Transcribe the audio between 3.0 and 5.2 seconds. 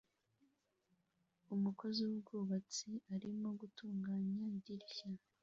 arimo gutunganya idirishya